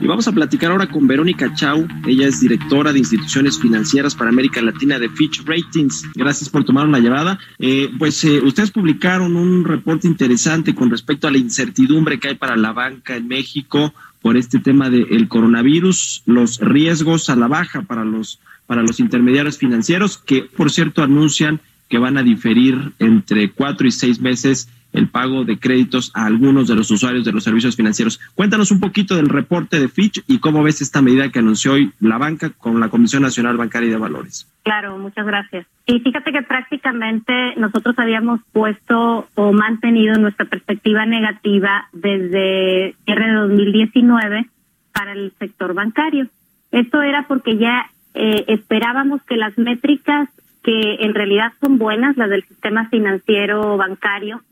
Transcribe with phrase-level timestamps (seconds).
[0.00, 1.86] Y vamos a platicar ahora con Verónica Chau.
[2.06, 6.04] Ella es directora de instituciones financieras para América Latina de Fitch Ratings.
[6.14, 7.38] Gracias por tomar una llamada.
[7.58, 12.34] Eh, pues eh, ustedes publicaron un reporte interesante con respecto a la incertidumbre que hay
[12.36, 17.82] para la banca en México por este tema del coronavirus, los riesgos a la baja
[17.82, 23.50] para los, para los intermediarios financieros, que por cierto anuncian que van a diferir entre
[23.50, 27.44] cuatro y seis meses el pago de créditos a algunos de los usuarios de los
[27.44, 28.20] servicios financieros.
[28.34, 31.92] Cuéntanos un poquito del reporte de Fitch y cómo ves esta medida que anunció hoy
[32.00, 34.48] la banca con la Comisión Nacional Bancaria y de Valores.
[34.62, 35.66] Claro, muchas gracias.
[35.86, 43.34] Y fíjate que prácticamente nosotros habíamos puesto o mantenido nuestra perspectiva negativa desde cierre de
[43.34, 44.46] 2019
[44.92, 46.28] para el sector bancario.
[46.72, 50.28] Esto era porque ya eh, esperábamos que las métricas
[50.62, 54.42] que en realidad son buenas, las del sistema financiero bancario,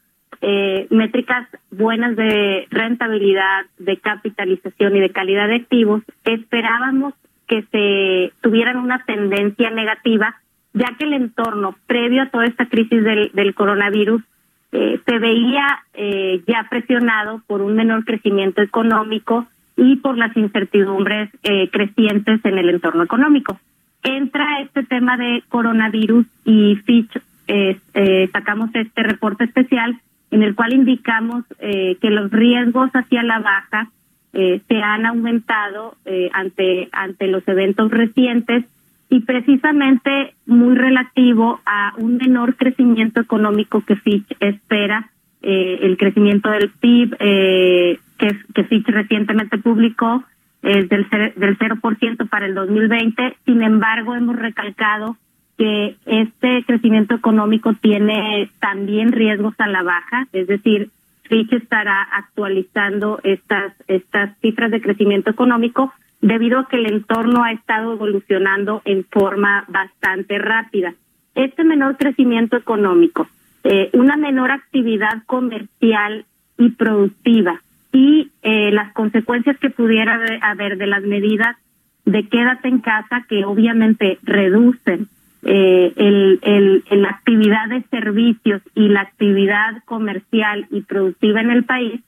[0.41, 7.15] eh, métricas buenas de rentabilidad, de capitalización y de calidad de activos, esperábamos
[7.47, 10.37] que se tuvieran una tendencia negativa,
[10.75, 14.22] ya que el entorno previo a toda esta crisis del, coronavirus
[14.70, 21.31] eh, se veía eh, ya presionado por un menor crecimiento económico y por las incertidumbres
[21.43, 23.59] eh, crecientes en el entorno económico.
[24.02, 27.10] Entra este tema de coronavirus y Fitch
[27.48, 33.22] eh, eh, sacamos este reporte especial en el cual indicamos eh, que los riesgos hacia
[33.22, 33.91] la baja
[34.34, 38.66] eh, se han aumentado eh, ante ante los eventos recientes
[39.08, 45.10] y precisamente muy relativo a un menor crecimiento económico que Fitch espera
[45.41, 50.22] eh, el crecimiento del PIB que, que Fitch recientemente publicó
[50.62, 55.16] es del del 0% para el 2020 sin embargo hemos recalcado
[55.58, 60.91] que este crecimiento económico tiene también riesgos a la baja, es decir,
[61.24, 67.52] Fitch estará actualizando estas estas cifras de crecimiento económico debido a que el entorno ha
[67.52, 70.94] estado evolucionando en forma bastante rápida.
[71.34, 73.28] Este menor crecimiento económico,
[73.64, 76.25] eh, una menor actividad comercial
[76.56, 77.60] y productiva
[77.93, 81.56] y eh, las consecuencias que pudiera haber de las medidas
[82.04, 85.09] de quédate en casa que obviamente reducen
[85.43, 91.65] eh, el, el, la actividad de servicios y la actividad comercial y productiva en el
[91.65, 92.00] país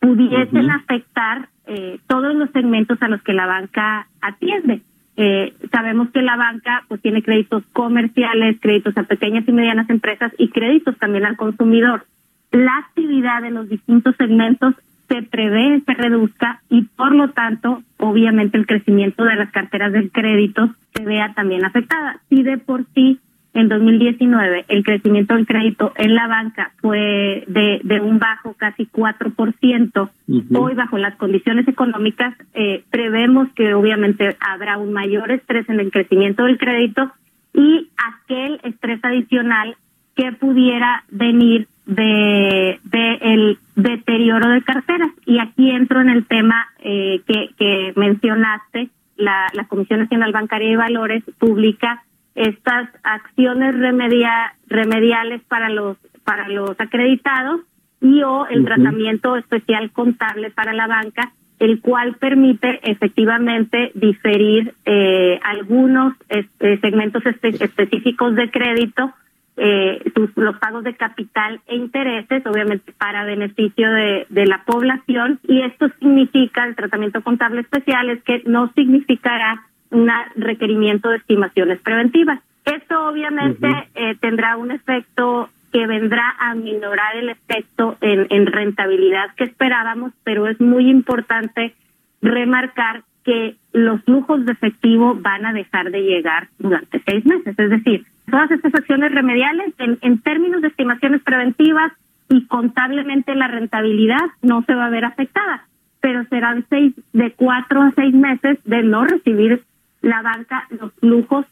[0.00, 4.82] pudiesen afectar eh, todos los segmentos a los que la banca atiende.
[5.16, 10.32] Eh, sabemos que la banca pues tiene créditos comerciales, créditos a pequeñas y medianas empresas
[10.38, 12.06] y créditos también al consumidor.
[12.50, 14.74] La actividad en los distintos segmentos
[15.08, 20.10] se prevé se reduzca y por lo tanto, obviamente el crecimiento de las carteras del
[20.10, 22.20] crédito se vea también afectada.
[22.28, 23.20] Si de por sí
[23.54, 28.86] en 2019 el crecimiento del crédito en la banca fue de, de un bajo casi
[28.86, 30.10] 4%,
[30.54, 35.90] hoy bajo las condiciones económicas eh, prevemos que obviamente habrá un mayor estrés en el
[35.90, 37.12] crecimiento del crédito
[37.52, 39.76] y aquel estrés adicional
[40.14, 45.10] que pudiera venir de, de el deterioro de carteras.
[45.26, 50.70] Y aquí entro en el tema eh, que, que mencionaste, la, la Comisión Nacional Bancaria
[50.70, 52.02] y Valores publica
[52.34, 57.60] estas acciones remedia, remediales para los para los acreditados
[58.00, 65.38] y o el tratamiento especial contable para la banca, el cual permite efectivamente diferir eh,
[65.42, 69.12] algunos este, segmentos específicos de crédito
[69.56, 75.40] eh, sus, los pagos de capital e intereses, obviamente para beneficio de, de la población,
[75.46, 81.80] y esto significa el tratamiento contable especial, es que no significará un requerimiento de estimaciones
[81.80, 82.40] preventivas.
[82.64, 89.34] Esto obviamente eh, tendrá un efecto que vendrá a minorar el efecto en, en rentabilidad
[89.36, 91.74] que esperábamos, pero es muy importante
[92.20, 97.58] remarcar que los flujos de efectivo van a dejar de llegar durante seis meses.
[97.58, 101.92] Es decir, todas estas acciones remediales, en, en términos de estimaciones preventivas
[102.28, 105.66] y contablemente la rentabilidad no se va a ver afectada,
[106.00, 109.62] pero serán seis de cuatro a seis meses de no recibir
[110.00, 111.46] la banca los flujos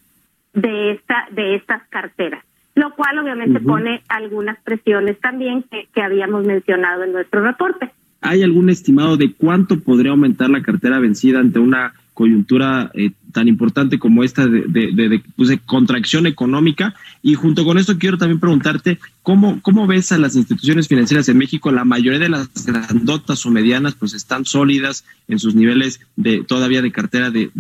[0.55, 2.45] de esta de estas carteras,
[2.75, 7.91] lo cual obviamente pone algunas presiones también que, que habíamos mencionado en nuestro reporte.
[8.21, 13.49] ¿hay algún estimado de cuánto podría aumentar la cartera vencida ante una coyuntura eh, tan
[13.49, 16.95] importante como esta de, pues, de, contracción económica.
[17.23, 21.39] Y junto con esto quiero también preguntarte cómo, cómo ves a las instituciones financieras en
[21.39, 21.73] México.
[21.73, 26.83] La mayoría de las grandotas o medianas pues están sólidas en sus niveles de todavía
[26.83, 27.51] de cartera de,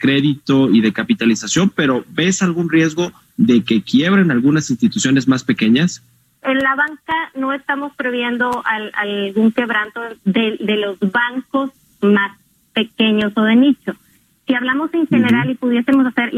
[0.00, 6.02] crédito y de capitalización, pero ¿ves algún riesgo de que quiebren algunas instituciones más pequeñas?
[6.42, 8.62] En la banca no estamos previendo
[8.94, 12.38] algún quebranto de los bancos más
[12.72, 13.94] pequeños o de nicho
[14.46, 16.30] si hablamos en general y pudiésemos hacer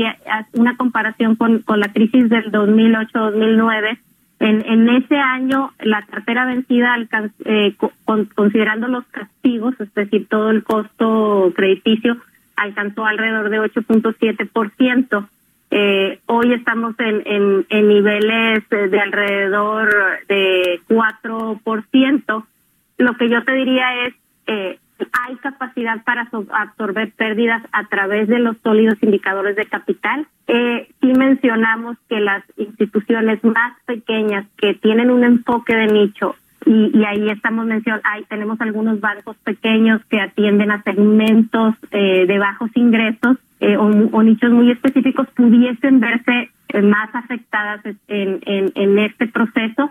[0.52, 3.98] una comparación con, con la crisis del 2008-2009,
[4.40, 6.96] en, en ese año la cartera vencida,
[7.44, 7.74] eh,
[8.34, 12.16] considerando los castigos, es decir, todo el costo crediticio,
[12.56, 15.28] alcanzó alrededor de 8.7%.
[15.70, 19.90] Eh, hoy estamos en, en, en niveles de alrededor
[20.28, 22.44] de 4%.
[22.98, 24.14] Lo que yo te diría es,
[24.46, 24.78] eh,
[25.12, 30.26] hay capacidad para absorber pérdidas a través de los sólidos indicadores de capital.
[30.46, 36.34] Eh, sí mencionamos que las instituciones más pequeñas que tienen un enfoque de nicho
[36.66, 42.38] y, ahí estamos mencionando, ahí tenemos algunos bancos pequeños que atienden a segmentos eh, de
[42.38, 49.90] bajos ingresos eh, o, nichos muy específicos pudiesen verse eh, más afectadas en este proceso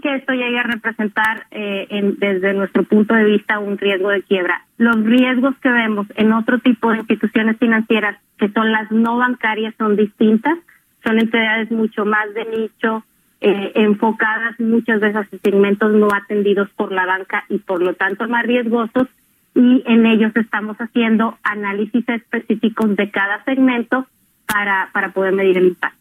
[0.00, 4.64] que esto llegue a representar eh, desde nuestro punto de vista un riesgo de quiebra.
[4.76, 9.74] Los riesgos que vemos en otro tipo de instituciones financieras, que son las no bancarias,
[9.78, 10.58] son distintas,
[11.04, 13.04] son entidades mucho más de nicho,
[13.40, 18.28] eh, enfocadas muchas veces a segmentos no atendidos por la banca y por lo tanto
[18.28, 19.06] más riesgosos
[19.54, 24.06] y en ellos estamos haciendo análisis específicos de cada segmento
[24.46, 25.97] para, para poder medir el impacto.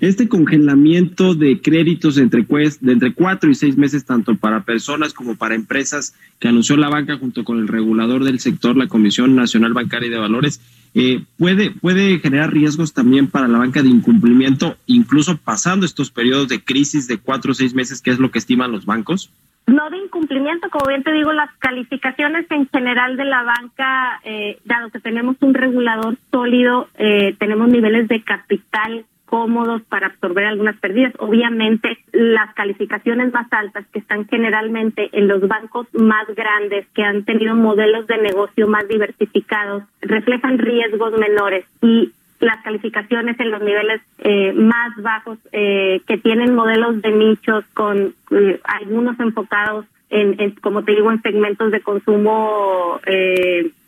[0.00, 5.36] Este congelamiento de créditos entre, de entre cuatro y seis meses, tanto para personas como
[5.36, 9.72] para empresas, que anunció la banca junto con el regulador del sector, la Comisión Nacional
[9.72, 10.60] Bancaria y de Valores,
[10.94, 16.48] eh, puede, puede generar riesgos también para la banca de incumplimiento, incluso pasando estos periodos
[16.48, 19.30] de crisis de cuatro o seis meses, que es lo que estiman los bancos?
[19.66, 24.58] No de incumplimiento, como bien te digo, las calificaciones en general de la banca, eh,
[24.64, 30.76] dado que tenemos un regulador sólido, eh, tenemos niveles de capital cómodos para absorber algunas
[30.76, 31.12] pérdidas.
[31.18, 37.24] Obviamente, las calificaciones más altas que están generalmente en los bancos más grandes, que han
[37.24, 44.02] tenido modelos de negocio más diversificados, reflejan riesgos menores y las calificaciones en los niveles
[44.18, 50.84] eh, más bajos eh, que tienen modelos de nichos con eh, algunos enfocados en, como
[50.84, 53.00] te digo, en segmentos de consumo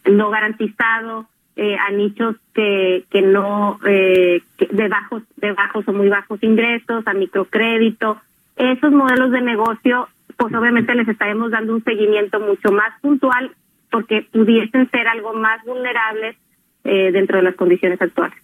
[0.06, 6.08] no garantizado, eh, a nichos que, que no eh, de bajos de bajos o muy
[6.08, 8.20] bajos ingresos a microcrédito.
[8.56, 13.52] Esos modelos de negocio pues obviamente les estaremos dando un seguimiento mucho más puntual
[13.90, 16.36] porque pudiesen ser algo más vulnerables
[16.84, 18.36] eh, dentro de las condiciones actuales.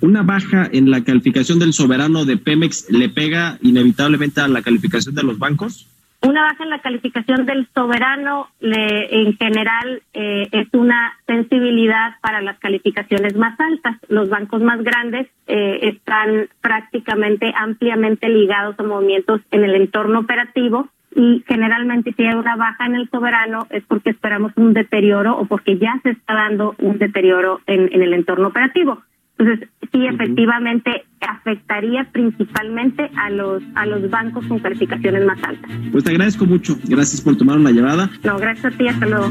[0.00, 5.14] Una baja en la calificación del soberano de Pemex le pega inevitablemente a la calificación
[5.14, 5.86] de los bancos
[6.22, 12.40] una baja en la calificación del soberano le, en general eh, es una sensibilidad para
[12.40, 13.96] las calificaciones más altas.
[14.08, 20.88] Los bancos más grandes eh, están prácticamente ampliamente ligados a movimientos en el entorno operativo
[21.14, 25.46] y generalmente si hay una baja en el soberano es porque esperamos un deterioro o
[25.46, 29.02] porque ya se está dando un deterioro en, en el entorno operativo.
[29.38, 35.70] Entonces, sí, efectivamente afectaría principalmente a los a los bancos con calificaciones más altas.
[35.92, 36.78] Pues te agradezco mucho.
[36.84, 38.10] Gracias por tomar una llamada.
[38.24, 38.88] No, gracias a ti.
[38.88, 39.30] Hasta luego.